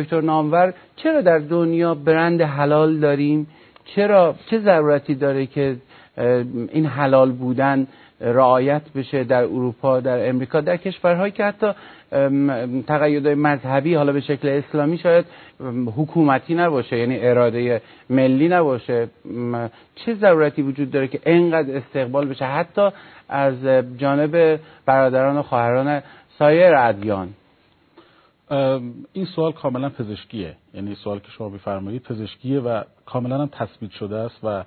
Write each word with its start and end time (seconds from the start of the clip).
دکتر 0.00 0.20
نامور 0.20 0.74
چرا 0.96 1.20
در 1.20 1.38
دنیا 1.38 1.94
برند 1.94 2.42
حلال 2.42 2.96
داریم؟ 2.96 3.46
چرا 3.84 4.34
چه 4.50 4.58
ضرورتی 4.58 5.14
داره 5.14 5.46
که 5.46 5.76
این 6.72 6.86
حلال 6.86 7.32
بودن 7.32 7.86
رعایت 8.20 8.82
بشه 8.96 9.24
در 9.24 9.42
اروپا 9.42 10.00
در 10.00 10.28
امریکا 10.28 10.60
در 10.60 10.76
کشورهایی 10.76 11.32
که 11.32 11.44
حتی 11.44 11.72
تقیدهای 12.86 13.34
مذهبی 13.34 13.94
حالا 13.94 14.12
به 14.12 14.20
شکل 14.20 14.48
اسلامی 14.48 14.98
شاید 14.98 15.24
حکومتی 15.96 16.54
نباشه 16.54 16.98
یعنی 16.98 17.18
اراده 17.20 17.82
ملی 18.10 18.48
نباشه. 18.48 19.08
چه 19.94 20.14
ضرورتی 20.14 20.62
وجود 20.62 20.90
داره 20.90 21.08
که 21.08 21.20
اینقدر 21.26 21.76
استقبال 21.76 22.28
بشه؟ 22.28 22.44
حتی 22.44 22.88
از 23.28 23.54
جانب 23.96 24.60
برادران 24.86 25.36
و 25.36 25.42
خواهران 25.42 26.02
سایر 26.38 26.74
ادیان. 26.76 27.28
این 29.12 29.26
سوال 29.36 29.52
کاملا 29.52 29.88
پزشکیه. 29.88 30.56
یعنی 30.74 30.94
سوال 30.94 31.18
که 31.18 31.30
شما 31.30 31.48
بفرمایید 31.48 32.02
پزشکیه 32.02 32.60
و 32.60 32.82
کاملا 33.06 33.38
هم 33.38 33.48
تثبیت 33.52 33.90
شده 33.90 34.16
است 34.16 34.38
و 34.42 34.64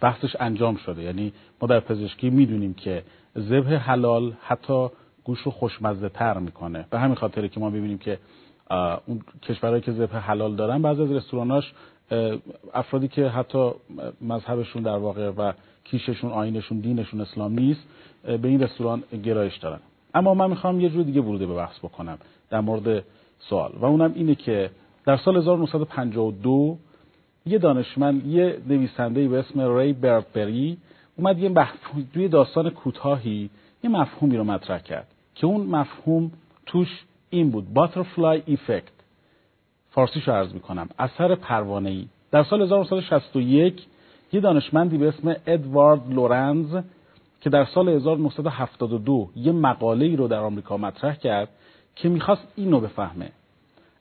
بحثش 0.00 0.36
انجام 0.40 0.76
شده. 0.76 1.02
یعنی 1.02 1.32
ما 1.60 1.68
در 1.68 1.80
پزشکی 1.80 2.30
می‌دونیم 2.30 2.74
که 2.74 3.02
ذبح 3.38 3.74
حلال 3.74 4.32
حتی 4.40 4.88
گوش 5.24 5.40
رو 5.40 5.50
خوشمزه 5.50 6.08
تر 6.08 6.38
می‌کنه. 6.38 6.86
به 6.90 6.98
همین 6.98 7.14
خاطره 7.14 7.48
که 7.48 7.60
ما 7.60 7.70
ببینیم 7.70 7.98
که 7.98 8.18
اون 9.06 9.20
کشورهایی 9.42 9.82
که 9.82 9.92
ذبح 9.92 10.16
حلال 10.16 10.56
دارن 10.56 10.82
بعضی 10.82 11.02
از 11.02 11.12
رستوراناش 11.12 11.72
افرادی 12.74 13.08
که 13.08 13.28
حتی 13.28 13.70
مذهبشون 14.20 14.82
در 14.82 14.96
واقع 14.96 15.30
و 15.30 15.52
کیششون 15.84 16.30
آینشون 16.30 16.80
دینشون 16.80 17.20
اسلام 17.20 17.52
نیست 17.52 17.80
به 18.22 18.48
این 18.48 18.62
رستوران 18.62 19.02
گرایش 19.24 19.56
دارن. 19.56 19.80
اما 20.16 20.34
من 20.34 20.50
می‌خوام 20.50 20.80
یه 20.80 20.88
جور 20.88 21.02
دیگه 21.02 21.20
ورود 21.20 21.38
به 21.38 21.54
بحث 21.54 21.78
بکنم 21.78 22.18
در 22.50 22.60
مورد 22.60 23.04
سوال. 23.38 23.72
و 23.80 23.84
اونم 23.84 24.12
اینه 24.14 24.34
که 24.34 24.70
در 25.06 25.16
سال 25.16 25.36
1952 25.36 26.78
یه 27.46 27.58
دانشمند 27.58 28.26
یه 28.26 28.58
نویسنده 28.68 29.28
به 29.28 29.38
اسم 29.38 29.78
ری 29.78 29.92
بربری 29.92 30.78
اومد 31.16 31.38
یه 31.38 31.48
مفهوم 31.48 32.08
توی 32.14 32.28
داستان 32.28 32.70
کوتاهی 32.70 33.50
یه 33.84 33.90
مفهومی 33.90 34.36
رو 34.36 34.44
مطرح 34.44 34.78
کرد 34.78 35.06
که 35.34 35.46
اون 35.46 35.66
مفهوم 35.66 36.30
توش 36.66 37.04
این 37.30 37.50
بود 37.50 37.74
باترفلای 37.74 38.42
ایفکت 38.46 38.92
فارسیشو 39.90 40.32
عرض 40.32 40.52
می‌کنم 40.52 40.88
اثر 40.98 41.34
پروانه 41.34 41.90
ای 41.90 42.06
در 42.30 42.44
سال 42.44 42.62
1961 42.62 43.86
یه 44.32 44.40
دانشمندی 44.40 44.98
به 44.98 45.08
اسم 45.08 45.36
ادوارد 45.46 46.12
لورنز 46.12 46.76
که 47.40 47.50
در 47.50 47.64
سال 47.64 47.88
1972 47.88 49.30
یه 49.36 49.52
مقاله 49.52 50.06
ای 50.06 50.16
رو 50.16 50.28
در 50.28 50.38
آمریکا 50.38 50.76
مطرح 50.76 51.14
کرد 51.14 51.48
که 51.96 52.08
می‌خواست 52.08 52.42
اینو 52.56 52.80
بفهمه. 52.80 53.30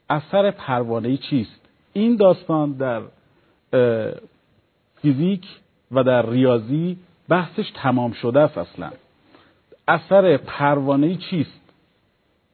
اثر 0.09 0.51
پروانه 0.51 1.17
چیست؟ 1.17 1.61
این 1.93 2.15
داستان 2.15 2.71
در 2.71 3.01
فیزیک 5.01 5.47
و 5.91 6.03
در 6.03 6.29
ریاضی 6.29 6.97
بحثش 7.29 7.71
تمام 7.75 8.11
شده 8.11 8.39
است 8.39 8.57
اصلا. 8.57 8.91
اثر 9.87 10.37
پروانه 10.37 11.15
چیست؟ 11.15 11.61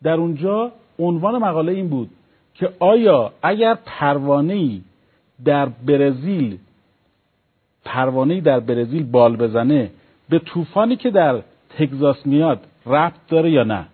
در 0.03 0.13
اونجا 0.13 0.71
عنوان 0.99 1.37
مقاله 1.37 1.71
این 1.71 1.89
بود 1.89 2.09
که 2.53 2.69
آیا 2.79 3.33
اگر 3.43 3.77
پروانه 3.85 4.81
در 5.45 5.65
برزیل 5.65 6.57
پروانه 7.85 8.41
در 8.41 8.59
برزیل 8.59 9.03
بال 9.03 9.35
بزنه 9.35 9.91
به 10.31 10.39
طوفانی 10.39 10.95
که 10.95 11.09
در 11.09 11.41
تگزاس 11.77 12.25
میاد 12.25 12.59
ربط 12.85 13.27
داره 13.27 13.51
یا 13.51 13.63
نه. 13.63 13.85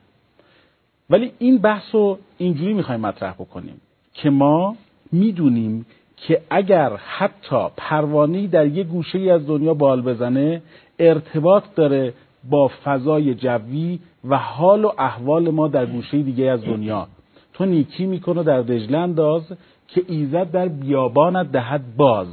ولی 1.09 1.31
این 1.39 1.57
بحث 1.57 1.95
رو 1.95 2.19
اینجوری 2.38 2.73
می‌خوایم 2.73 3.02
مطرح 3.02 3.33
بکنیم 3.33 3.81
که 4.13 4.30
ما 4.30 4.75
می‌دونیم 5.11 5.85
که 6.17 6.41
اگر 6.49 6.95
حتی 6.95 7.65
پروانه 7.77 8.48
در 8.48 8.65
یک 8.65 8.87
گوشه 8.87 9.20
ای 9.20 9.30
از 9.30 9.48
دنیا 9.48 9.73
بال 9.73 10.02
بزنه 10.02 10.61
ارتباط 10.99 11.64
داره 11.75 12.14
با 12.49 12.71
فضای 12.83 13.33
جوی 13.33 13.99
و 14.30 14.37
حال 14.37 14.86
و 14.86 14.92
احوال 14.98 15.49
ما 15.49 15.67
در 15.67 15.86
گوشه 15.86 16.21
دیگه 16.23 16.45
از 16.45 16.64
دنیا. 16.65 17.08
تو 17.54 17.65
نیکی 17.65 18.05
می‌کنه 18.05 18.43
در 18.43 18.61
دجله 18.61 18.98
انداز 18.98 19.54
که 19.87 20.04
ایزد 20.08 20.52
در 20.52 20.67
بیابانت 20.67 21.52
دهد 21.52 21.95
باز. 21.98 22.27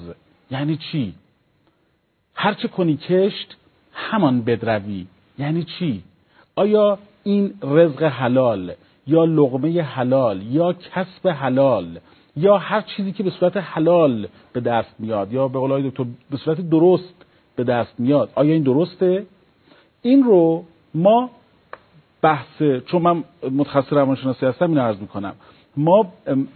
یعنی 0.50 0.76
چی؟ 0.76 1.14
هرچه 2.34 2.68
کنی 2.68 2.96
کشت 2.96 3.56
همان 3.94 4.42
بدروی. 4.42 5.06
یعنی 5.38 5.62
چی؟ 5.62 6.02
آیا 6.56 6.98
این 7.22 7.54
رزق 7.62 8.02
حلال 8.02 8.72
یا 9.06 9.24
لغمه 9.24 9.82
حلال 9.82 10.42
یا 10.42 10.72
کسب 10.72 11.28
حلال 11.28 11.98
یا 12.36 12.58
هر 12.58 12.80
چیزی 12.80 13.12
که 13.12 13.22
به 13.22 13.30
صورت 13.30 13.56
حلال 13.56 14.28
به 14.52 14.60
دست 14.60 14.94
میاد 14.98 15.32
یا 15.32 15.48
به 15.48 15.58
قول 15.58 15.90
دکتر 15.90 16.04
به 16.30 16.36
صورت 16.36 16.60
درست 16.60 17.14
به 17.56 17.64
دست 17.64 18.00
میاد 18.00 18.30
آیا 18.34 18.52
این 18.52 18.62
درسته؟ 18.62 19.26
این 20.02 20.22
رو 20.22 20.64
ما 20.94 21.30
بحث 22.22 22.62
چون 22.86 23.02
من 23.02 23.24
متخصص 23.50 23.92
روانشناسی 23.92 24.46
هستم 24.46 24.70
اینو 24.70 24.80
عرض 24.80 25.00
می‌کنم. 25.00 25.34
ما 25.76 26.06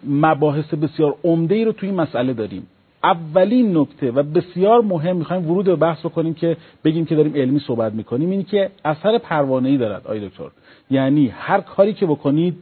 مباحث 0.07 0.75
بسیار 0.75 1.15
عمده 1.25 1.55
ای 1.55 1.65
رو 1.65 1.73
توی 1.73 1.89
این 1.89 2.01
مسئله 2.01 2.33
داریم. 2.33 2.67
اولین 3.05 3.79
نکته 3.79 4.11
و 4.11 4.23
بسیار 4.23 4.81
مهم 4.83 5.17
می‌خوایم 5.17 5.51
ورود 5.51 5.65
به 5.65 5.77
بحث 5.77 6.07
بکنیم 6.07 6.35
که 6.35 6.57
بگیم 6.85 7.07
که 7.07 7.17
داریم 7.17 7.35
علمی 7.35 7.59
صحبت 7.59 7.93
می‌کنیم 7.93 8.31
اینی 8.31 8.45
که 8.45 8.71
اثر 8.85 9.19
پروانه 9.19 9.69
ای 9.69 9.77
دارد 9.77 10.07
آی 10.07 10.29
دکتر. 10.29 10.45
یعنی 10.91 11.29
هر 11.29 11.61
کاری 11.61 11.93
که 11.93 12.07
بکنید 12.07 12.55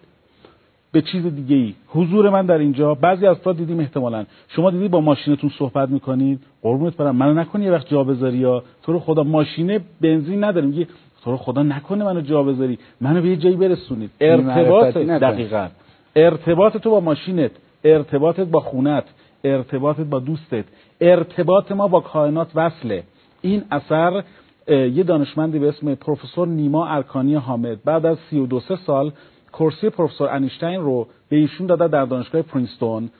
به 0.92 1.02
چیز 1.02 1.26
دیگه 1.26 1.56
ای 1.56 1.74
حضور 1.88 2.30
من 2.30 2.46
در 2.46 2.58
اینجا 2.58 2.94
بعضی 2.94 3.26
از 3.26 3.40
تا 3.40 3.52
دیدیم 3.52 3.80
احتمالا. 3.80 4.24
شما 4.48 4.70
دیدی 4.70 4.88
با 4.88 5.00
ماشینتون 5.00 5.50
صحبت 5.58 5.88
می‌کنید؟ 5.88 6.40
قربونت 6.62 6.96
برم. 6.96 7.16
منو 7.16 7.34
نکنی 7.34 7.64
یه 7.64 7.72
وقت 7.72 7.88
جا 7.88 8.04
بذاری 8.04 8.38
یا. 8.38 8.62
تو 8.82 8.92
رو 8.92 8.98
خدا 8.98 9.22
ماشینه 9.22 9.80
بنزین 10.00 10.44
نداریم 10.44 10.70
میگه 10.70 10.86
تو 11.24 11.30
رو 11.30 11.36
خدا 11.36 11.62
نکنه 11.62 12.04
منو 12.04 12.20
جا 12.20 12.42
بذاری. 12.42 12.78
منو 13.00 13.22
به 13.22 13.28
یه 13.28 13.36
جایی 13.36 13.56
برسونید. 13.56 14.10
ارتباط 14.20 14.96
دقیقا. 14.96 15.68
ارتباط 16.16 16.76
تو 16.76 16.90
با 16.90 17.00
ماشینت 17.00 17.50
ارتباطت 17.84 18.40
با 18.40 18.60
خونت 18.60 19.04
ارتباطت 19.46 20.00
با 20.00 20.18
دوستت. 20.18 20.64
ارتباط 21.00 21.72
ما 21.72 21.88
با 21.88 22.00
کائنات 22.00 22.50
وصله. 22.54 23.02
این 23.40 23.62
اثر 23.70 24.22
یه 24.68 25.02
دانشمندی 25.02 25.58
به 25.58 25.68
اسم 25.68 25.94
پروفسور 25.94 26.48
نیما 26.48 26.86
ارکانی 26.86 27.34
حامد 27.34 27.84
بعد 27.84 28.06
از 28.06 28.18
32 28.30 28.60
سال 28.86 29.12
کرسی 29.52 29.90
پروفسور 29.90 30.28
انیشتین 30.28 30.80
رو 30.80 31.06
به 31.28 31.36
ایشون 31.36 31.66
داده 31.66 31.88
در 31.88 32.04
دانشگاه 32.04 32.42
پرینستون 32.42 33.10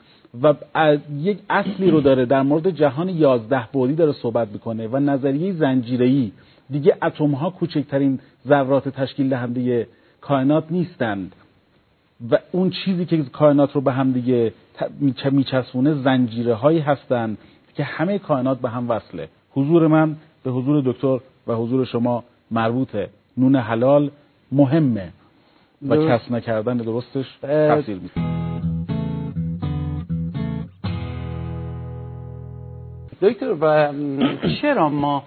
و 0.43 0.53
یک 1.19 1.39
اصلی 1.49 1.91
رو 1.91 2.01
داره 2.01 2.25
در 2.25 2.41
مورد 2.41 2.69
جهان 2.69 3.09
یازده 3.09 3.67
بعدی 3.73 3.93
داره 3.93 4.11
صحبت 4.11 4.47
می‌کنه 4.47 4.87
و 4.87 4.97
نظریه 4.99 5.53
زنجیره‌ای. 5.53 6.31
دیگه 6.69 6.97
اتم 7.03 7.31
ها 7.31 7.49
کوچکترین 7.49 8.19
ذرات 8.47 8.89
تشکیل 8.89 9.29
دهنده 9.29 9.87
کائنات 10.21 10.63
نیستند 10.71 11.35
و 12.31 12.37
اون 12.51 12.69
چیزی 12.69 13.05
که 13.05 13.23
کائنات 13.23 13.71
رو 13.73 13.81
به 13.81 13.91
هم 13.91 14.11
دیگه 14.11 14.53
میچسبونه 15.31 15.93
زنجیره 15.93 16.53
هایی 16.53 16.79
هستند 16.79 17.37
که 17.75 17.83
همه 17.83 18.19
کائنات 18.19 18.59
به 18.59 18.69
هم 18.69 18.89
وصله. 18.89 19.29
حضور 19.51 19.87
من 19.87 20.15
به 20.43 20.51
حضور 20.51 20.81
دکتر 20.85 21.19
و 21.47 21.53
حضور 21.53 21.85
شما 21.85 22.23
مربوطه 22.51 23.09
نون 23.37 23.55
حلال 23.55 24.11
مهمه 24.51 25.09
و 25.89 25.97
کسب 25.97 26.31
نکردن 26.31 26.77
درستش 26.77 27.37
تفسیر 27.41 27.99
می‌کنه. 27.99 28.37
دکتر 33.21 33.55
و 33.61 33.93
چرا 34.61 34.89
ما 34.89 35.23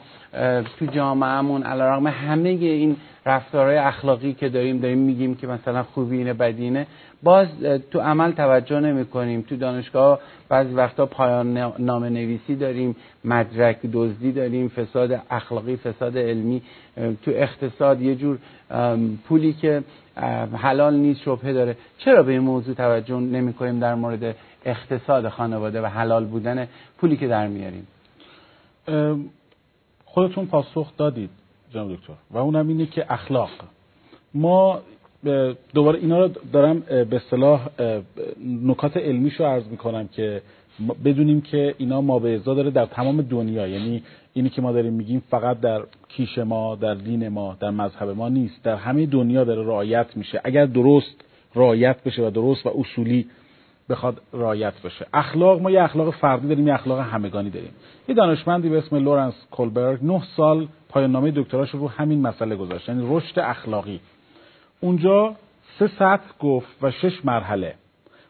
تو 0.78 0.86
جامعهمون 0.86 1.62
علیرغم 1.62 2.06
همه 2.06 2.48
این 2.48 2.96
رفتارهای 3.26 3.76
اخلاقی 3.76 4.32
که 4.32 4.48
داریم 4.48 4.78
داریم 4.78 4.98
میگیم 4.98 5.34
که 5.34 5.46
مثلا 5.46 5.82
خوبی 5.82 6.18
اینه 6.18 6.32
بدینه 6.32 6.86
باز 7.22 7.48
تو 7.90 8.00
عمل 8.00 8.32
توجه 8.32 8.80
نمی 8.80 9.04
کنیم 9.04 9.42
تو 9.42 9.56
دانشگاه 9.56 10.20
بعضی 10.48 10.74
وقتا 10.74 11.06
پایان 11.06 11.72
نامه 11.78 12.08
نویسی 12.08 12.56
داریم 12.56 12.96
مدرک 13.24 13.78
دزدی 13.92 14.32
داریم 14.32 14.68
فساد 14.68 15.22
اخلاقی 15.30 15.76
فساد 15.76 16.18
علمی. 16.18 16.62
تو 16.96 17.30
اقتصاد 17.34 18.00
یه 18.00 18.14
جور 18.14 18.38
پولی 19.28 19.52
که 19.52 19.82
حلال 20.62 20.94
نیست 20.94 21.20
شبهه 21.20 21.52
داره. 21.52 21.76
چرا 21.98 22.22
به 22.22 22.32
این 22.32 22.40
موضوع 22.40 22.74
توجه 22.74 23.20
نمی 23.20 23.52
کنیم 23.52 23.80
در 23.80 23.94
مورد 23.94 24.36
اقتصاد 24.64 25.28
خانواده 25.28 25.82
و 25.82 25.86
حلال 25.86 26.24
بودن 26.24 26.68
پولی 26.98 27.16
که 27.16 27.28
در 27.28 27.46
میاریم؟ 27.46 27.86
خودتون 30.12 30.46
پاسخ 30.46 30.96
دادید 30.96 31.30
جناب 31.74 31.92
دکتر. 31.92 32.12
و 32.30 32.38
اونم 32.38 32.68
اینه 32.68 32.86
که 32.86 33.12
اخلاق. 33.12 33.50
ما 34.34 34.80
دوباره 35.74 35.98
اینا 35.98 36.24
رو 36.24 36.30
دارم 36.52 36.80
به 36.80 37.16
اصطلاح 37.16 37.68
نکات 38.62 38.96
علمیش 38.96 39.34
رو 39.34 39.46
عرض 39.46 39.66
می‌کنم 39.68 40.08
که 40.08 40.42
بدونیم 41.04 41.40
که 41.40 41.74
اینا 41.78 42.00
ما 42.00 42.18
به 42.18 42.38
داره 42.38 42.70
در 42.70 42.86
تمام 42.86 43.22
دنیا. 43.22 43.66
یعنی 43.66 44.02
اینی 44.32 44.48
که 44.48 44.62
ما 44.62 44.72
داریم 44.72 44.92
میگیم 44.92 45.22
فقط 45.30 45.60
در 45.60 45.82
کیش 46.08 46.38
ما 46.38 46.76
در 46.76 46.94
دین 46.94 47.28
ما 47.28 47.56
در 47.60 47.70
مذهب 47.70 48.08
ما 48.08 48.28
نیست. 48.28 48.62
در 48.62 48.76
همه 48.76 49.06
دنیا 49.06 49.44
داره 49.44 49.62
رعایت 49.62 50.16
میشه. 50.16 50.40
اگر 50.44 50.66
درست 50.66 51.16
رعایت 51.54 52.02
بشه 52.02 52.26
و 52.26 52.30
درست 52.30 52.66
و 52.66 52.72
اصولی 52.78 53.26
بخواد 53.90 54.20
رعایت 54.32 54.82
بشه. 54.84 55.06
اخلاق 55.14 55.62
ما 55.62 55.70
یه 55.70 55.82
اخلاق 55.82 56.10
فردی 56.14 56.48
داریم 56.48 56.66
یه 56.68 56.74
اخلاق 56.74 56.98
همگانی 56.98 57.50
داریم. 57.50 57.70
یه 58.08 58.14
دانشمندی 58.14 58.68
به 58.68 58.78
اسم 58.78 58.96
لورنس 58.96 59.34
کولبرگ 59.50 59.98
نه 60.02 60.22
سال 60.36 60.68
پایان 60.88 61.12
نامه 61.12 61.30
دکتراش 61.30 61.70
رو 61.70 61.88
همین 61.88 62.22
مسئله 62.22 62.56
گذاشت. 62.56 62.88
یعنی 62.88 63.16
رشد 63.16 63.38
اخلاقی. 63.38 64.00
اونجا 64.80 65.34
سه 65.78 65.86
سطح 65.86 66.38
گفت 66.40 66.68
و 66.82 66.90
شش 66.90 67.24
مرحله. 67.24 67.74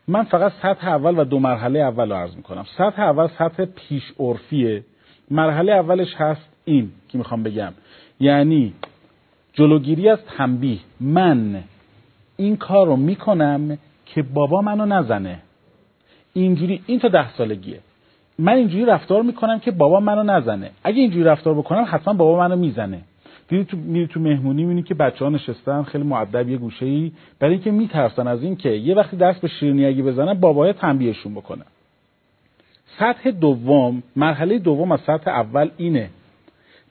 من 0.08 0.22
فقط 0.22 0.52
سطح 0.62 0.88
اول 0.88 1.18
و 1.18 1.24
دو 1.24 1.38
مرحله 1.38 1.78
اول 1.78 2.10
رو 2.10 2.16
عرض 2.16 2.36
می‌کنم. 2.36 2.64
سطح 2.78 3.02
اول 3.02 3.28
سطح 3.38 3.64
پیش 3.64 4.12
عرفیه. 4.18 4.84
مرحله 5.30 5.72
اولش 5.72 6.14
هست 6.14 6.48
این 6.64 6.90
که 7.08 7.18
می‌خوام 7.18 7.42
بگم. 7.42 7.72
یعنی 8.20 8.72
جلوگیری 9.52 10.08
از 10.08 10.18
تنبیه. 10.36 10.78
من 11.00 11.62
این 12.36 12.56
کار 12.56 12.86
رو 12.86 12.96
می‌کنم 12.96 13.78
که 14.06 14.22
بابا 14.22 14.60
منو 14.60 14.86
نزنه. 14.86 15.42
اینجوری 16.32 16.82
این 16.86 16.98
تا 16.98 17.08
ده 17.08 17.32
سالگیه. 17.32 17.80
من 18.38 18.52
اینجوری 18.52 18.84
رفتار 18.84 19.22
می‌کنم 19.22 19.58
که 19.58 19.70
بابا 19.70 20.00
منو 20.00 20.22
نزنه. 20.22 20.70
اگه 20.84 21.00
اینجوری 21.00 21.24
رفتار 21.24 21.54
بکنم 21.54 21.86
حتما 21.90 22.14
بابا 22.14 22.38
منو 22.38 22.56
می‌زنه. 22.56 23.00
دیدی 23.48 23.64
تو 23.64 23.76
میری 23.76 24.06
تو 24.06 24.20
مهمونی 24.20 24.62
می‌بینی 24.62 24.82
که 24.82 24.94
بچه 24.94 25.24
ها 25.24 25.30
نشستن 25.30 25.82
خیلی 25.82 26.04
معدب 26.04 26.48
یه 26.48 26.56
گوشه 26.56 26.86
ای 26.86 27.12
برای 27.38 27.54
اینکه 27.54 27.70
میترسن 27.70 28.26
از 28.26 28.42
اینکه 28.42 28.68
یه 28.68 28.94
وقتی 28.94 29.16
دست 29.16 29.40
به 29.40 29.48
شیرینی 29.48 29.86
اگه 29.86 30.02
بزنن 30.02 30.34
بابای 30.34 30.72
تنبیهشون 30.72 31.34
بکنه. 31.34 31.62
سطح 32.98 33.30
دوم 33.30 34.02
مرحله 34.16 34.58
دوم 34.58 34.92
از 34.92 35.00
سطح 35.00 35.30
اول 35.30 35.70
اینه. 35.76 36.10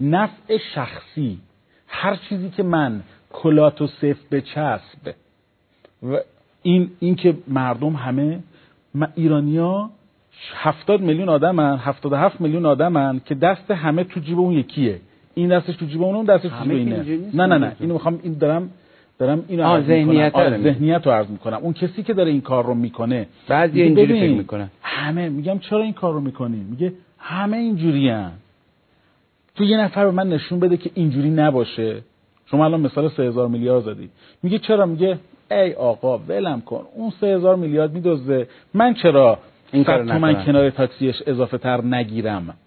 نفع 0.02 0.58
شخصی. 0.76 1.40
هر 1.88 2.16
چیزی 2.16 2.50
که 2.50 2.64
من 2.64 3.02
کلات 3.34 3.82
و 3.82 3.88
به 4.30 4.42
چسب 4.42 5.16
و 6.04 6.18
این 6.64 6.92
این 7.00 7.16
که 7.16 7.38
مردم 7.48 7.94
همه 7.94 8.40
ایرانیا 9.16 9.90
هفتاد 10.56 11.02
میلیون 11.02 11.30
آدمن 11.30 11.78
هفتاد 11.78 12.14
هفت 12.14 12.42
میلیون 12.42 12.66
آدمن 12.66 13.22
که 13.26 13.36
دست 13.36 13.72
همه 13.72 14.04
تو 14.04 14.20
جیب 14.20 14.40
اون 14.40 14.54
یکیه. 14.54 15.00
این 15.34 15.50
دستش 15.50 15.76
تو 15.76 15.86
جیب 15.86 16.02
اون 16.04 16.26
دستش 16.26 16.50
تو 16.50 16.64
جیب 16.64 16.72
اینه. 16.72 17.20
نه 17.34 17.46
نه 17.46 17.58
نه. 17.58 17.76
اینو 17.80 17.94
می‌خوام 17.94 18.20
این 18.24 18.34
دارم 18.34 18.70
دارم 19.20 19.46
اینو 19.48 19.64
عرض 19.64 19.86
ذهنیت 19.86 20.34
ذهنیت 20.64 21.02
رو 21.06 21.12
عرض 21.12 21.30
می‌کنم. 21.30 21.58
اون 21.58 21.74
کسی 21.74 22.04
که 22.04 22.14
داره 22.14 22.32
این 22.32 22.42
کار 22.42 22.66
رو 22.66 22.74
می‌کنه 22.74 23.28
بعضی 23.48 23.82
اینجوری 23.82 24.20
فکر 24.20 24.38
می‌کنن. 24.38 24.70
همه 24.82 25.30
میگم 25.30 25.60
چرا 25.60 25.82
این 25.82 25.94
کار 25.94 26.14
رو 26.14 26.20
می‌کنی؟ 26.20 26.66
میگه 26.70 26.94
همه 27.18 27.58
اینجوری 27.58 28.14
تو 29.56 29.64
یه 29.64 29.78
نفر 29.78 30.06
به 30.06 30.12
من 30.12 30.30
نشون 30.30 30.60
بده 30.60 30.78
که 30.78 30.92
اینجوری 30.94 31.30
نباشه. 31.30 32.02
شما 32.46 32.66
الان 32.66 32.82
مثال 32.82 33.10
3000 33.10 33.48
میلیارد 33.48 33.84
زدی. 33.84 34.10
میگه 34.44 34.60
چرا؟ 34.60 34.86
میگه 34.86 35.18
ای 35.52 35.74
آقا 35.74 36.18
ولم 36.18 36.62
کن. 36.62 36.86
اون 36.96 37.12
3000 37.20 37.56
میلیارد 37.56 37.94
میدوزه 37.94 38.48
من 38.74 38.94
چرا 38.94 39.40
این 39.72 39.84
کار 39.84 40.04
من 40.04 40.46
کنار 40.46 40.70
تاکسیش 40.70 41.16
اضافه 41.28 41.58
تر 41.58 41.82
نگیرم؟ 41.82 42.58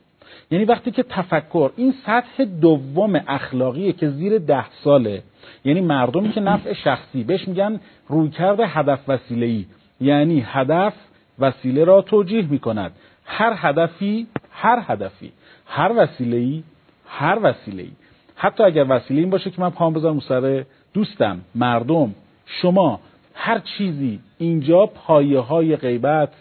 یعنی 0.50 0.64
وقتی 0.64 0.90
که 0.90 1.02
تفکر 1.02 1.70
این 1.76 1.94
سطح 2.06 2.44
دوم 2.44 3.20
اخلاقیه 3.28 3.92
که 3.92 4.08
زیر 4.08 4.38
ده 4.38 4.64
ساله. 4.84 5.22
یعنی 5.64 5.80
مردمی 5.80 6.32
که 6.32 6.40
نفع 6.40 6.72
شخصی 6.72 7.22
بهش 7.24 7.48
میگن 7.48 7.80
رویکرد 8.08 8.60
هدف 8.60 9.00
وسیله 9.08 9.46
ای 9.46 9.64
یعنی 10.00 10.44
هدف 10.46 10.94
وسیله 11.38 11.84
را 11.84 12.02
توجیه 12.02 12.46
می‌کند. 12.50 12.92
هر 13.24 13.52
هدفی 13.56 14.26
هر 14.50 14.82
هدفی. 14.86 15.32
هر 15.66 15.92
وسیله 15.96 16.36
ای 16.36 16.62
هر 17.06 17.38
وسیله 17.42 17.82
ای 17.82 17.90
حتی 18.36 18.62
اگر 18.62 18.86
وسیله 18.88 19.20
این 19.20 19.30
باشه 19.30 19.50
که 19.50 19.60
من 19.60 19.70
پام 19.70 19.92
بذارم 19.92 20.20
سر 20.20 20.64
دوستم 20.94 21.40
مردم. 21.54 22.14
شما 22.46 23.00
هر 23.34 23.58
چیزی 23.58 24.20
اینجا 24.38 24.86
پایه 24.86 25.38
های 25.38 25.76
غیبت 25.76 26.32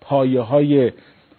پایه 0.00 0.40
های 0.40 0.92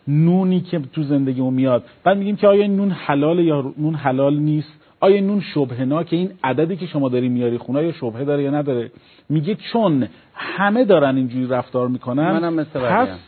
نونی 0.07 0.61
که 0.61 0.79
تو 0.93 1.03
زندگیمون 1.03 1.53
میاد. 1.53 1.83
بعد 2.03 2.17
میگیم 2.17 2.35
که 2.35 2.47
آیا 2.47 2.67
نون 2.67 2.91
حلال 2.91 3.39
یا 3.39 3.73
نون 3.77 3.95
حلال 3.95 4.37
نیست؟ 4.37 4.73
آیا 4.99 5.21
نون 5.21 5.41
شبهه 5.41 6.03
که 6.03 6.15
این 6.15 6.31
عددی 6.43 6.77
که 6.77 6.85
شما 6.85 7.09
داری 7.09 7.29
میاری 7.29 7.57
خونه 7.57 7.83
یا 7.83 7.91
شبهه 7.91 8.23
داره 8.23 8.43
یا 8.43 8.51
نداره؟ 8.51 8.91
میگه 9.29 9.55
چون 9.55 10.07
همه 10.33 10.85
دارن 10.85 11.15
اینجوری 11.15 11.47
رفتار 11.47 11.87
می‌کنن 11.87 12.31
منم 12.31 12.53
مثل 12.53 12.79
پس 12.79 13.19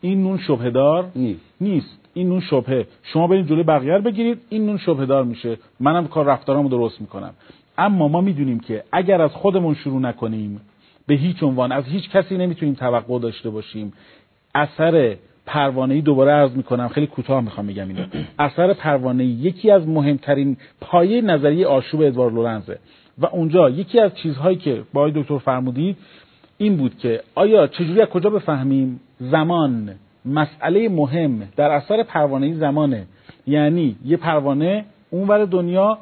این 0.00 0.22
نون 0.22 0.38
شبهه 0.38 0.70
دار 0.70 1.10
نیست. 1.16 1.40
نیست. 1.60 1.98
این 2.14 2.28
نون 2.28 2.40
شبهه. 2.40 2.86
شما 3.02 3.26
برید 3.26 3.46
جلوی 3.46 3.62
بقیه 3.62 3.98
بگیرید 3.98 4.40
این 4.48 4.66
نون 4.66 4.78
شبهه 4.78 5.06
دار 5.06 5.24
میشه. 5.24 5.58
منم 5.80 6.06
کار 6.06 6.24
رفتارامو 6.24 6.68
درست 6.68 7.00
می‌کنم. 7.00 7.34
اما 7.78 8.08
ما 8.08 8.20
می‌دونیم 8.20 8.60
که 8.60 8.84
اگر 8.92 9.22
از 9.22 9.30
خودمون 9.30 9.74
شروع 9.74 10.00
نکنیم 10.00 10.60
به 11.06 11.14
هیچ 11.14 11.42
عنوان 11.42 11.72
از 11.72 11.84
هیچ 11.84 12.10
کسی 12.10 12.36
نمی‌تونیم 12.36 12.74
توقع 12.74 13.18
داشته 13.18 13.50
باشیم. 13.50 13.92
اثر 14.54 15.16
پروانه 15.46 15.94
ای 15.94 16.00
دوباره 16.00 16.32
عرض 16.32 16.56
می‌کنم 16.56 16.88
خیلی 16.88 17.06
کوتاه 17.06 17.40
می‌خوام 17.40 17.66
بگم 17.66 17.88
اینو. 17.88 18.04
اثر 18.38 18.72
پروانه 18.72 19.24
یکی 19.24 19.70
از 19.70 19.88
مهمترین 19.88 20.56
پایه 20.80 21.20
نظریه 21.20 21.66
آشوب 21.66 22.00
ادوارد 22.00 22.34
لورنزه. 22.34 22.78
و 23.18 23.26
اونجا 23.26 23.70
یکی 23.70 24.00
از 24.00 24.14
چیزهایی 24.14 24.56
که 24.56 24.82
با 24.92 25.10
دکتر 25.10 25.38
فرمودید 25.38 25.96
این 26.58 26.76
بود 26.76 26.98
که 26.98 27.20
آیا 27.34 27.66
چجوری 27.66 28.00
از 28.00 28.08
کجا 28.08 28.30
بفهمیم 28.30 29.00
زمان 29.18 29.94
مسئله 30.24 30.88
مهم 30.88 31.48
در 31.56 31.70
اثر 31.70 32.02
پروانه 32.02 32.54
زمانه؟ 32.54 33.06
یعنی 33.46 33.96
یه 34.04 34.16
پروانه 34.16 34.84
اونور 35.10 35.44
دنیا 35.44 35.98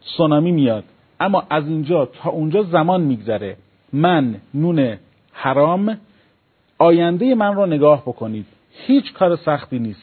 سونامی 0.00 0.52
میاد. 0.52 0.84
اما 1.20 1.42
از 1.50 1.68
اینجا 1.68 2.08
تا 2.22 2.30
اونجا 2.30 2.62
زمان 2.62 3.00
میگذره. 3.00 3.56
من 3.92 4.34
نون 4.54 4.96
حرام 5.32 5.98
آینده 6.78 7.34
من 7.34 7.54
رو 7.54 7.66
نگاه 7.66 8.02
بکنید. 8.02 8.46
هیچ 8.86 9.12
کار 9.12 9.36
سختی 9.36 9.78
نیست. 9.78 10.02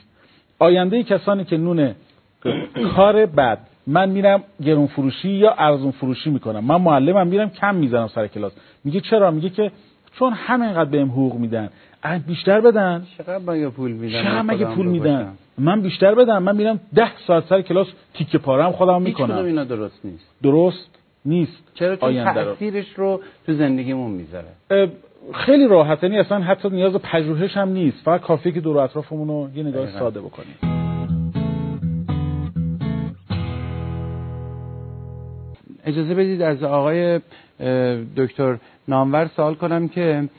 آینده 0.60 1.04
کسانی 1.04 1.46
که 1.46 1.58
نون 1.58 1.96
کار 2.96 3.26
بد 3.26 3.58
من 3.88 4.10
میرم 4.10 4.44
گرون 4.64 4.88
فروشی 4.88 5.30
یا 5.30 5.54
ارزون 5.58 5.92
فروشی 5.92 6.30
می‌کنم. 6.30 6.64
من 6.64 6.82
معلمم 6.82 7.28
میرم 7.28 7.50
کم 7.50 7.76
می‌زنم 7.76 8.08
سر 8.08 8.28
کلاس. 8.28 8.52
میگه 8.84 9.02
چرا؟ 9.02 9.32
میگه 9.32 9.50
که 9.50 9.72
چون 10.20 10.34
همینقدر 10.34 10.90
بهم 10.90 11.10
حقوق 11.10 11.36
میدن. 11.36 11.70
بیشتر 12.28 12.62
بدن. 12.62 13.06
چقدر 13.18 13.38
مگه 13.38 13.70
پول 13.70 13.92
میدن؟ 13.92 14.24
چقدر 14.24 14.42
مگه 14.42 14.66
پول 14.66 14.86
میدن؟ 14.86 15.34
من 15.58 15.82
بیشتر 15.82 16.16
بدم 16.16 16.44
من 16.44 16.56
میرم 16.56 16.80
ده 16.96 17.18
ساعت 17.28 17.46
سر 17.46 17.62
کلاس 17.62 17.88
تیکه 18.14 18.38
پاره 18.38 18.64
هم 18.64 18.72
خودم 18.72 19.02
می‌کنم. 19.02 19.36
هیچ 19.36 19.46
اینا 19.46 19.64
درست 19.64 20.06
نیست. 20.06 20.26
درست؟ 20.44 21.00
نیست 21.26 21.64
چرا؟ 21.74 21.96
چون 21.96 22.34
تاثیرش 22.34 22.94
رو. 22.96 23.22
تو 23.46 23.54
زندگیمون 23.54 24.12
می‌ذاره. 24.12 24.48
خیلی 25.34 25.68
راحت 25.68 26.04
یعنی 26.04 26.20
اصلا 26.20 26.40
حتی 26.40 26.70
نیاز 26.70 26.94
پژوهش 26.94 27.58
هم 27.58 27.70
نیست. 27.70 27.98
فقط 28.06 28.22
کافیه 28.22 28.52
که 28.52 28.62
دور 28.62 28.78
اطرافمون 28.78 29.28
رو 29.28 29.50
یه 29.56 29.64
نگاه 29.64 30.00
ساده 30.00 30.22
بکنیم. 30.22 30.56
اجازه 35.86 36.16
بدید 36.16 36.42
از 36.42 36.64
آقای 36.64 37.20
دکتر 38.18 38.58
نامور 38.88 39.30
سوال 39.36 39.56
کنم 39.56 39.88
که 39.88 40.30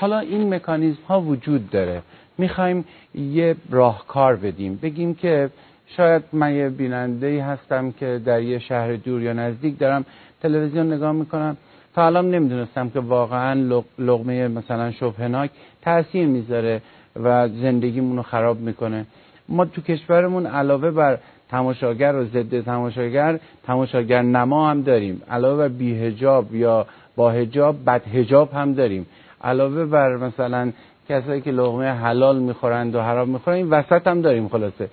حالا 0.00 0.18
این 0.18 0.54
مکانیزم 0.54 1.02
ها 1.08 1.20
وجود 1.20 1.70
داره. 1.70 2.02
می‌خوایم 2.38 2.84
یه 3.14 3.56
راهکار 3.70 4.36
بدیم. 4.36 4.78
بگیم 4.82 5.14
که 5.14 5.50
شاید 5.96 6.22
من 6.32 6.54
یه 6.54 6.68
بیننده 6.68 7.44
هستم 7.44 7.90
که 7.90 8.20
در 8.24 8.42
یه 8.42 8.58
شهر 8.58 8.92
دور 8.92 9.22
یا 9.22 9.32
نزدیک 9.32 9.78
دارم 9.78 10.04
تلویزیون 10.42 10.92
نگاه 10.92 11.12
می‌کنم. 11.12 11.56
تا 11.94 12.06
الان 12.06 12.30
نمی‌دونستم 12.30 12.88
که 12.88 13.00
واقعا 13.00 13.52
لغمه 13.98 14.48
مثلا 14.48 14.90
شبهناک 14.90 15.50
تاثیر 15.82 16.26
می‌ذاره 16.26 16.82
و 17.24 17.48
زندگیمون 17.48 18.16
رو 18.16 18.22
خراب 18.22 18.60
می‌کنه. 18.60 19.06
ما 19.48 19.64
تو 19.64 19.80
کشورمون 19.80 20.46
علاوه 20.46 20.90
بر 20.90 21.18
تماشاگر 21.50 22.14
و 22.14 22.24
ضد 22.24 22.60
تماشاگر 22.60 23.38
تماشاگر 23.66 24.22
نما 24.22 24.70
هم 24.70 24.82
داریم. 24.82 25.22
علاوه 25.30 25.58
بر 25.58 25.68
بیهجاب 25.68 26.54
یا 26.54 26.86
با 27.16 27.30
هجاب 27.30 27.76
بد 27.86 28.02
هجاب 28.14 28.52
هم 28.52 28.74
داریم. 28.74 29.06
علاوه 29.44 29.84
بر 29.84 30.16
مثلا 30.16 30.72
کسایی 31.08 31.40
که 31.40 31.50
لغمه 31.50 31.86
حلال 31.86 32.38
می‌خورند 32.38 32.94
و 32.94 33.00
حرام 33.00 33.28
می‌خورند 33.28 33.56
این 33.58 33.70
وسط 33.70 34.06
هم 34.06 34.20
داریم 34.20 34.48
خلاصه. 34.48 34.88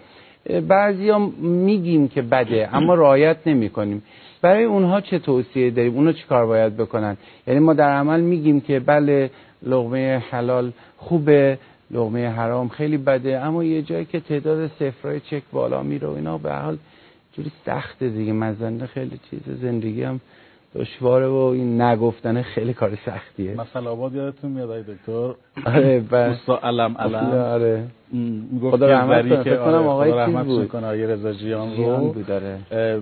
بعضی 0.67 1.09
هم 1.09 1.29
میگیم 1.39 2.07
که 2.07 2.21
بده 2.21 2.69
اما 2.73 2.93
رعایت 2.93 3.37
نمی 3.45 3.69
کنیم 3.69 4.03
برای 4.41 4.63
اونها 4.63 5.01
چه 5.01 5.19
توصیه 5.19 5.71
داریم؟ 5.71 5.95
اونها 5.95 6.13
چه 6.13 6.23
کار 6.29 6.45
باید 6.45 6.77
بکنن؟ 6.77 7.17
یعنی 7.47 7.59
ما 7.59 7.73
در 7.73 7.89
عمل 7.89 8.21
میگیم 8.21 8.61
که 8.61 8.79
بله 8.79 9.29
لغمه 9.63 10.23
حلال 10.31 10.71
خوبه 10.97 11.57
لغمه 11.91 12.29
حرام 12.29 12.69
خیلی 12.69 12.97
بده 12.97 13.39
اما 13.39 13.63
یه 13.63 13.81
جایی 13.81 14.05
که 14.05 14.19
تعداد 14.19 14.67
صفرهای 14.79 15.19
چک 15.19 15.43
بالا 15.51 15.83
میره 15.83 16.07
و 16.07 16.11
اینا 16.11 16.37
به 16.37 16.53
حال 16.53 16.77
جوری 17.33 17.51
سخته 17.65 18.09
دیگه 18.09 18.33
مزنده 18.33 18.85
خیلی 18.87 19.19
چیز 19.29 19.39
زندگی 19.61 20.03
هم 20.03 20.19
دشواره 20.75 21.27
و 21.27 21.35
این 21.35 21.81
نگفتن 21.81 22.41
خیلی 22.41 22.73
کار 22.73 22.97
سختیه. 23.05 23.55
مثلا 23.61 23.91
آباد 23.91 24.15
یادتون 24.15 24.51
میاد 24.51 24.69
ای 24.69 24.83
دکتر؟ 24.83 25.33
آره 25.65 25.99
بس 26.11 26.49
علم 26.49 26.95
علم. 26.97 27.15
آره. 27.31 27.83
خدا 28.71 28.87
رحمت 28.87 29.29
کنه 29.29 29.43
که 29.43 29.57
آره 29.57 29.75
آقای 29.77 30.11
رحمت 30.11 30.45
بود. 30.45 30.67
کنه 30.67 30.85
آقای 30.85 31.07
رضا 31.07 31.33
جیان 31.33 31.75
رو. 31.77 31.97
بود 31.97 32.25
داره 32.25 32.57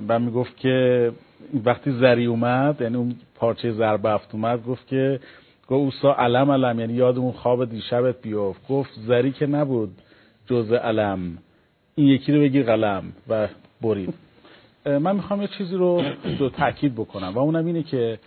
و 0.08 0.20
می‌گفت 0.20 0.58
که 0.58 1.12
وقتی 1.66 1.92
زری 1.92 2.26
اومد 2.26 2.82
یعنی 2.82 2.96
اون 2.96 3.16
پارچه 3.36 3.72
ضربه 3.72 4.10
افت 4.10 4.30
اومد 4.36 4.64
گفت 4.66 4.88
که 4.88 5.20
گفت 5.68 5.72
اوسا 5.82 6.14
علم 6.14 6.52
علم 6.52 6.80
یعنی 6.80 6.94
یادمون 6.94 7.32
خواب 7.32 7.66
دیشبت 7.70 8.22
بیفت. 8.22 8.68
گفت 8.68 8.92
زری 9.08 9.32
که 9.32 9.46
نبود 9.46 9.92
جز 10.48 10.72
علم. 10.72 11.20
این 11.96 12.08
یکی 12.08 12.32
رو 12.34 12.40
بگیر 12.42 12.64
قلم 12.64 13.04
و 13.30 13.48
برید. 13.82 14.14
من 14.86 15.16
می‌خوام 15.16 15.42
یه 15.42 15.48
چیزی 15.48 15.76
رو 15.76 16.04
دو 16.40 16.50
تاکید 16.50 16.96
بکنم 16.96 17.32
و 17.36 17.40
اونم 17.40 17.66
اینه 17.66 17.84
که 17.84 18.20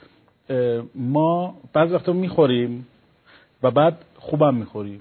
ما 0.94 1.54
بعض 1.72 1.92
وقتا 1.92 2.12
می‌خوریم 2.12 2.86
و 3.62 3.70
بعد 3.70 3.98
خوبم 4.18 4.54
می‌خوریم 4.54 5.00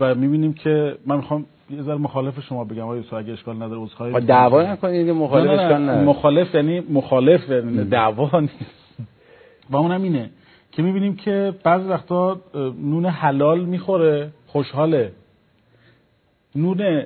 و 0.00 0.14
می‌بینیم 0.14 0.52
که 0.52 0.96
من 1.06 1.16
می‌خوام 1.16 1.46
یه 1.70 1.82
ذره 1.82 1.96
مخالف 1.96 2.40
شما 2.40 2.64
بگم. 2.64 2.82
آقای 2.82 3.04
اگه 3.12 3.32
اشکال 3.32 3.56
نداره 3.62 3.80
عذرخواهی 3.80 4.20
دعوا 4.20 4.62
نکنید 4.62 5.10
مخالف 5.10 5.50
اشکال 5.50 5.82
نداره. 5.82 6.04
مخالف 6.04 6.54
یعنی 6.54 6.80
مخالف 6.80 7.48
یعنی 7.48 7.84
دعوا 7.84 8.40
نیست. 8.40 8.98
و 9.70 9.76
اونم 9.76 10.02
اینه 10.02 10.30
که 10.72 10.82
می‌بینیم 10.82 11.16
که 11.16 11.54
بعض 11.64 11.86
وقتا 11.86 12.40
نون 12.82 13.06
حلال 13.06 13.60
می‌خوره 13.60 14.30
خوشحاله. 14.46 15.12
نون 16.56 17.02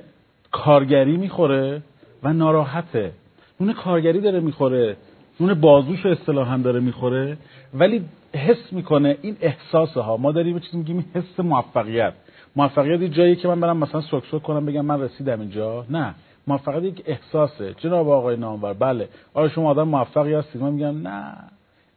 کارگری 0.51 1.17
می‌خوره 1.17 1.81
و 2.23 2.33
ناراحته. 2.33 3.11
نون 3.59 3.73
کارگری 3.73 4.21
داره 4.21 4.39
می‌خوره 4.39 4.97
نون 5.39 5.53
بازوش 5.53 6.05
اصطلاحا 6.05 6.57
داره 6.57 6.79
می‌خوره. 6.79 7.37
ولی 7.73 8.05
حس 8.35 8.73
می‌کنه 8.73 9.17
این 9.21 9.37
احساس 9.41 9.93
ها 9.97 10.17
ما 10.17 10.31
داریم 10.31 10.59
چیزی 10.59 10.77
میگیم 10.77 11.05
حس 11.15 11.39
موفقیت. 11.39 12.13
موفقیت 12.55 13.13
جایی 13.13 13.35
که 13.35 13.47
من 13.47 13.59
برم 13.59 13.77
مثلا 13.77 14.01
سوک 14.01 14.43
کنم 14.43 14.65
بگم 14.65 14.85
من 14.85 15.01
رسیدم 15.01 15.39
اینجا. 15.39 15.85
نه. 15.89 16.15
موفقیت 16.47 16.83
یک 16.83 17.03
احساسه. 17.05 17.73
جناب 17.77 18.09
آقای 18.09 18.37
نامور 18.37 18.73
بله. 18.73 19.09
آیا 19.33 19.49
شما 19.49 19.69
آدم 19.69 19.87
موفقی 19.87 20.33
هستید؟ 20.33 20.61
من 20.61 20.73
میگم 20.73 21.07
نه. 21.07 21.33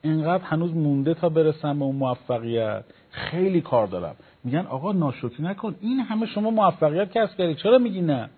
اینقدر 0.03 0.45
هنوز 0.45 0.75
مونده 0.75 1.15
تا 1.15 1.29
برسم 1.29 1.79
به 1.79 1.85
اون 1.85 1.97
موفقیت. 1.97 2.85
خیلی 3.11 3.61
کار 3.61 3.87
دارم. 3.87 4.15
میگن 4.45 4.67
آقا 4.67 4.93
ناشوتی 4.93 5.43
نکن. 5.43 5.75
این 5.81 6.01
همه 6.01 6.27
شما 6.27 6.51
موفقیت 6.51 7.13
کسب 7.13 7.37
کردی. 7.37 7.55
چرا 7.55 7.79
میگی 7.79 8.01
نه؟ 8.01 8.31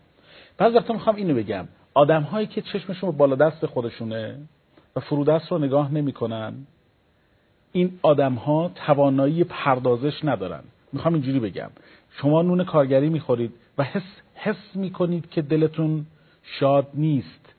بعض 0.58 0.74
وقتا 0.74 0.94
می‌خوام 0.94 1.16
اینو 1.16 1.34
بگم. 1.34 1.68
آدم 1.94 2.22
هایی 2.22 2.46
که 2.46 2.62
چشمشون 2.62 3.10
بالا 3.10 3.36
دست 3.36 3.66
خودشونه 3.66 4.36
و 4.96 5.00
فرودست 5.00 5.52
رو 5.52 5.58
نگاه 5.58 5.94
نمی‌کنن 5.94 6.54
این 7.72 7.98
آدم 8.02 8.34
ها 8.34 8.70
توانایی 8.74 9.44
پردازش 9.44 10.24
ندارن. 10.24 10.60
می‌خوام 10.92 11.14
اینجوری 11.14 11.40
بگم. 11.40 11.70
شما 12.10 12.42
نون 12.42 12.64
کارگری 12.64 13.08
می‌خورید 13.08 13.52
و 13.78 13.82
حس, 13.82 14.02
حس 14.34 14.76
می‌کنید 14.76 15.30
که 15.30 15.42
دلتون 15.42 16.06
شاد 16.42 16.86
نیست. 16.94 17.54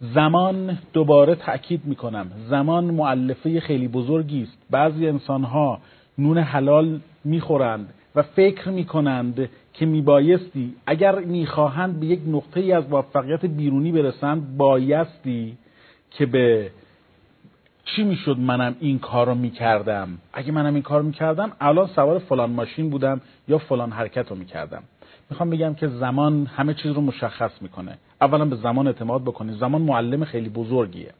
زمان 0.00 0.78
دوباره 0.92 1.34
تأکید 1.34 1.80
می‌کنم. 1.84 2.30
زمان 2.48 2.84
معلفه 2.84 3.60
خیلی 3.60 3.88
بزرگی 3.88 4.42
است. 4.42 4.58
بعضی 4.70 5.06
انسان 5.08 5.44
ها 5.44 5.80
نون 6.18 6.38
حلال 6.38 7.00
می‌خورند 7.24 7.94
و 8.14 8.22
فکر 8.22 8.68
می‌کنند 8.68 9.48
که 9.80 9.86
میبایستی 9.86 10.74
اگر 10.86 11.18
می‌خواهند 11.18 12.00
به 12.00 12.06
یک 12.06 12.20
نقطه 12.26 12.74
از 12.74 12.84
موفقیت 12.90 13.46
بیرونی 13.46 13.92
برسند 13.92 14.56
بایستی 14.56 15.56
که 16.10 16.26
به 16.26 16.70
چی 17.84 18.04
می‌شد 18.04 18.38
منم 18.38 18.76
این 18.80 18.98
کار 18.98 19.26
رو 19.26 19.34
می‌کردم؟ 19.34 20.08
اگه 20.32 20.52
منم 20.52 20.74
این 20.74 20.82
کار 20.82 21.02
می‌کردم 21.02 21.52
الان 21.60 21.86
سوار 21.86 22.18
فلان 22.18 22.50
ماشین 22.50 22.90
بودم 22.90 23.20
یا 23.48 23.58
فلان 23.58 23.90
حرکت 23.90 24.30
رو 24.30 24.36
می‌کردم. 24.36 24.82
می‌خوام 25.30 25.50
بگم 25.50 25.74
که 25.74 25.88
زمان 25.88 26.46
همه 26.46 26.74
چیز 26.74 26.92
رو 26.92 27.00
مشخص 27.00 27.50
می‌کنه. 27.60 27.98
اولا 28.20 28.44
به 28.44 28.56
زمان 28.56 28.86
اعتماد 28.86 29.22
بکنید. 29.22 29.54
زمان 29.54 29.82
معلم 29.82 30.24
خیلی 30.24 30.48
بزرگیه. 30.48 31.10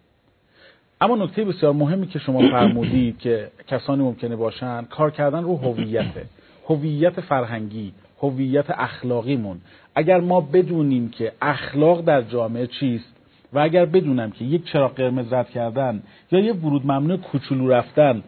اما 1.00 1.16
نکته 1.16 1.44
بسیار 1.44 1.72
مهمی 1.72 2.06
که 2.06 2.18
شما 2.18 2.50
فرمودید 2.50 3.18
که 3.18 3.50
کسانی 3.68 4.02
ممکنه 4.02 4.36
باشن 4.36 4.82
کار 4.82 5.10
کردن 5.10 5.42
رو 5.42 5.56
هویته. 5.56 6.26
هویت 6.68 7.20
فرهنگی. 7.20 7.92
هویت 8.20 8.70
اخلاقیمون. 8.70 9.60
اگر 9.94 10.20
ما 10.20 10.40
بدونیم 10.40 11.08
که 11.08 11.32
اخلاق 11.42 12.04
در 12.04 12.22
جامعه 12.22 12.66
چیست 12.66 13.16
و 13.52 13.58
اگر 13.58 13.86
بدونم 13.86 14.30
که 14.30 14.44
یک 14.44 14.64
چراغ 14.64 14.94
قرمز 14.94 15.32
رد 15.32 15.50
کردن 15.50 16.02
یا 16.30 16.40
یه 16.40 16.52
ورود 16.52 16.86
ممنوع 16.86 17.16
کوچولو 17.16 17.68
رفتن 17.68 18.22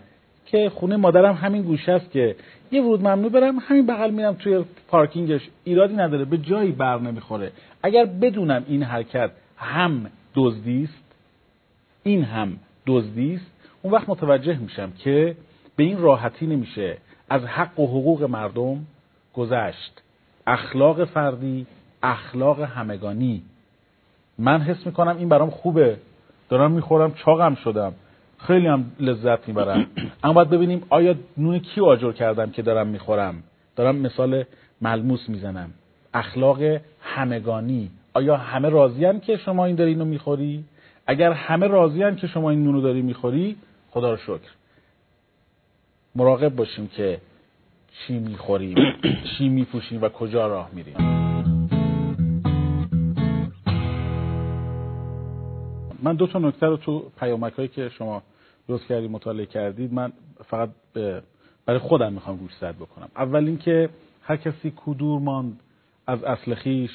که 0.47 0.71
خونه 0.71 0.97
مادرم 0.97 1.35
همین 1.35 1.63
گوشه 1.63 1.93
است 1.93 2.11
که 2.11 2.37
یه 2.73 2.83
ورود 2.83 3.01
ممنوع 3.01 3.31
برم 3.31 3.59
همین 3.59 3.87
بغل 3.87 4.11
میرم 4.11 4.35
توی 4.35 4.65
پارکینگش 4.89 5.49
ایرادی 5.65 5.95
نداره 5.95 6.25
به 6.25 6.39
جایی 6.39 6.73
بر 6.73 6.99
نمی‌خوره. 6.99 7.53
اگر 7.83 8.05
بدونم 8.05 8.65
این 8.69 8.83
حرکت 8.83 9.31
هم 9.57 10.07
دزدی 10.35 10.85
است 10.85 11.03
این 12.03 12.25
هم 12.25 12.57
دزدی 12.87 13.35
است 13.35 13.47
اون 13.83 13.95
وقت 13.95 14.09
متوجه 14.09 14.59
میشم 14.59 14.93
که 14.99 15.37
به 15.77 15.85
این 15.85 15.99
راحتی 15.99 16.47
نمیشه 16.47 16.97
از 17.31 17.45
حق 17.45 17.81
و 17.81 17.87
حقوق 17.87 18.23
مردم 18.23 18.87
گذشت. 19.35 20.03
اخلاق 20.47 21.05
فردی 21.05 21.67
اخلاق 22.03 22.61
همگانی. 22.61 23.43
من 24.39 24.61
حس 24.61 24.87
می‌کنم 24.87 25.17
این 25.17 25.29
برام 25.29 25.51
خوبه. 25.51 25.97
دارم 26.49 26.73
می‌خورم 26.73 27.15
چاقم 27.15 27.55
شدم. 27.55 27.93
خیلی 28.39 28.67
هم 28.67 28.93
لذت 29.01 29.49
می‌برم. 29.49 29.87
اما 30.25 30.33
باید 30.33 30.51
ببینیم 30.51 30.83
آیا 30.91 31.15
نون 31.37 31.59
کی 31.59 31.81
آجر 31.81 32.13
کردم 32.13 32.51
که 32.51 32.63
دارم 32.63 32.87
می‌خورم؟ 32.87 33.43
دارم 33.77 33.97
مثال 33.97 34.45
ملموس 34.81 35.29
می‌زنم. 35.29 35.71
اخلاق 36.15 36.59
همگانی. 37.01 37.91
آیا 38.15 38.37
همه 38.37 38.69
راضیان 38.69 39.21
که 39.21 39.37
شما 39.37 39.67
این 39.67 39.77
داری 39.77 39.91
اینو 39.91 40.05
می‌خوری؟ 40.05 40.65
اگر 41.07 41.33
همه 41.33 41.67
راضیان 41.67 42.17
که 42.17 42.27
شما 42.27 42.51
این 42.51 42.65
نونو 42.65 42.81
داری 42.81 43.03
می‌خوری 43.03 43.57
خدا 43.91 44.11
رو 44.11 44.17
شکر. 44.17 44.51
مراقب 46.15 46.57
باشیم 46.57 46.89
که 46.89 47.21
چی 47.93 48.19
می‌خوریم؟ 48.19 48.77
چی 49.39 49.49
میپوشیم 49.49 50.03
و 50.03 50.09
کجا 50.09 50.47
راه 50.47 50.71
میریم؟ 50.73 50.97
من 56.03 56.17
دو 56.17 56.27
تا 56.27 56.39
نکته 56.39 56.67
رو 56.67 56.77
تو 56.77 57.11
پیامک 57.21 57.53
هایی 57.53 57.69
که 57.69 57.89
شما 57.89 58.23
درست 58.69 58.87
کردید 58.87 59.11
مطالعه 59.11 59.47
کردید 59.47 59.93
من 59.93 60.13
فقط 60.45 60.71
برای 61.67 61.81
خودم 61.81 62.13
می‌خوام 62.13 62.37
گوش 62.37 62.53
زد 62.61 62.77
بکنم. 62.77 63.09
اول 63.17 63.47
اینکه 63.47 63.89
هر 64.23 64.37
کسی 64.37 64.73
کدور 64.77 65.21
ماند 65.21 65.61
از 66.07 66.25
اصل 66.25 66.55
خیش 66.55 66.91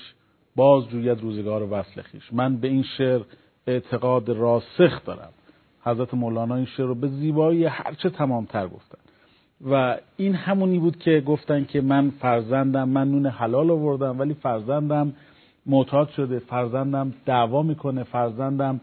باز 0.56 0.90
جوید 0.90 1.22
روزگار 1.22 1.68
وصل 1.72 2.02
خیش. 2.02 2.34
من 2.34 2.58
به 2.58 2.68
این 2.68 2.84
شعر 2.98 3.22
اعتقاد 3.68 4.30
راسخ 4.30 5.06
دارم. 5.06 5.30
حضرت 5.82 6.14
مولانا 6.14 6.56
این 6.56 6.66
شعر 6.66 6.86
رو 6.86 6.96
به 6.96 7.08
زیبایی 7.08 7.66
هرچه 7.66 8.10
تمامتر 8.10 8.68
گفتن. 8.68 9.07
و 9.66 9.98
این 10.18 10.36
همونی 10.36 10.80
بود 10.80 11.00
که 11.00 11.24
گفتن 11.26 11.66
که 11.66 11.82
من 11.82 12.10
فرزندم 12.10 12.90
من 12.90 13.12
نون 13.12 13.26
حلال 13.26 13.72
آوردم 13.72 14.20
ولی 14.20 14.34
فرزندم 14.34 15.14
معتاد 15.66 16.10
شده 16.10 16.40
فرزندم 16.40 17.14
دعوا 17.26 17.64
می‌کنه 17.64 18.04
فرزندم 18.04 18.82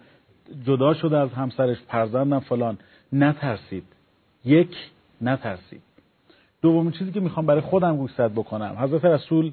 جدا 0.67 0.95
شده 0.95 1.19
از 1.19 1.31
همسرش 1.31 1.77
فرزندم 1.89 2.41
فلان. 2.41 2.79
نترسید. 3.13 3.85
یک 4.45 4.77
نترسید. 5.21 5.83
دومین 6.63 6.91
چیزی 6.91 7.13
که 7.13 7.21
می‌خوام 7.21 7.47
برای 7.47 7.61
خودم 7.61 7.97
گوشزد 7.97 8.33
بکنم. 8.33 8.77
حضرت 8.79 9.05
رسول 9.05 9.53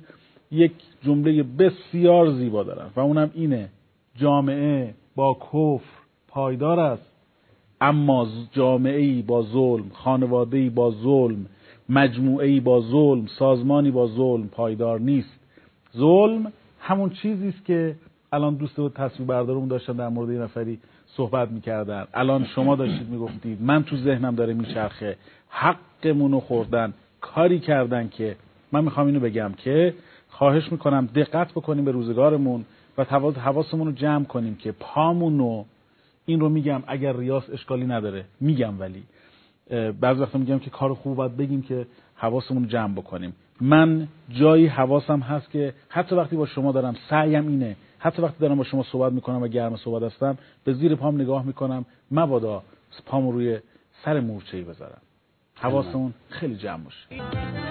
یک 0.51 0.72
جمله 1.04 1.44
بسیار 1.44 2.32
زیبا 2.32 2.63
دارن 2.63 2.90
و 2.96 3.00
اونم 3.00 3.32
اینه. 3.34 3.70
جامعه 4.16 4.94
با 5.16 5.34
کفر 5.34 6.01
پایدار 6.28 6.80
است. 6.80 7.11
اما 7.82 8.28
جامعه 8.52 9.00
ای 9.00 9.22
با 9.22 9.42
ظلم 9.42 9.86
خانواده 9.94 10.58
ای 10.58 10.70
با 10.70 10.92
ظلم 10.92 11.46
مجموعه 11.90 12.48
ای 12.48 12.60
با 12.60 12.82
ظلم 12.82 13.26
سازمانی 13.40 13.92
با 13.92 14.08
ظلم 14.08 14.48
پایدار 14.48 15.00
نیست. 15.00 15.40
ظلم 15.98 16.52
همون 16.80 17.10
چیزی 17.10 17.48
است 17.48 17.66
که 17.66 17.96
الان 18.34 18.56
دوست 18.56 18.80
و 18.80 18.90
تصویر 18.90 19.28
بردارمون 19.28 19.68
داشتن 19.68 19.94
در 19.94 20.08
مورد 20.10 20.30
این 20.30 20.42
نفری 20.42 20.80
صحبت 21.06 21.52
می‌کردن. 21.52 22.08
الان 22.14 22.46
شما 22.46 22.76
داشتید 22.76 23.10
می‌گفتید 23.10 23.62
من 23.62 23.84
تو 23.84 23.98
ذهنم 23.98 24.36
داره 24.36 24.54
میچرخه. 24.54 25.18
حقمون 25.50 26.40
خوردن 26.40 26.94
کاری 27.22 27.60
کردن 27.60 28.10
که 28.10 28.36
من 28.72 28.84
می‌خوام 28.84 29.08
اینو 29.08 29.20
بگم 29.20 29.52
که 29.58 29.94
خواهش 30.30 30.72
می‌کنم 30.72 31.10
دقت 31.16 31.52
بکنیم 31.52 31.86
به 31.86 31.92
روزگارمون 31.92 32.66
و 32.98 33.04
حواسمون 33.04 33.88
رو 33.88 33.94
جمع 33.94 34.26
کنیم 34.26 34.56
که 34.56 34.72
پامون 34.72 35.40
رو 35.40 35.66
این 36.32 36.40
رو 36.40 36.50
میگم 36.50 36.84
اگر 36.88 37.18
ریاس 37.18 37.50
اشکالی 37.50 37.86
نداره 37.86 38.26
میگم 38.40 38.80
ولی. 38.80 39.04
بعض 40.00 40.20
وقتا 40.20 40.40
میگم 40.40 40.60
که 40.60 40.70
کار 40.70 40.94
خوب 40.94 41.16
باید 41.16 41.38
بگیم 41.38 41.62
که 41.62 41.88
حواسمون 42.16 42.68
جمع 42.68 42.94
بکنیم. 42.94 43.34
من 43.62 44.08
جایی 44.30 44.68
حواسم 44.68 45.20
هست 45.20 45.50
که 45.52 45.74
حتی 45.90 46.16
وقتی 46.16 46.36
با 46.36 46.46
شما 46.46 46.72
دارم 46.72 46.96
سعیم 47.10 47.48
اینه. 47.48 47.76
حتی 48.00 48.22
وقتی 48.22 48.40
دارم 48.40 48.58
با 48.58 48.64
شما 48.64 48.84
صحبت 48.84 49.14
می‌کنم 49.14 49.42
و 49.42 49.48
گرم 49.48 49.76
صحبت 49.76 50.04
هستم 50.04 50.38
به 50.64 50.74
زیر 50.74 50.96
پام 50.96 51.22
نگاه 51.22 51.46
می‌کنم 51.46 51.86
مبادا 52.12 52.64
پام 53.06 53.30
روی 53.30 53.60
سر 54.06 54.20
مورچه 54.20 54.58
ای 54.58 54.64
بذارم. 54.64 55.02
حواسمون 55.56 56.14
خیلی 56.30 56.56
جمع 56.56 56.84
باشه. 56.84 57.71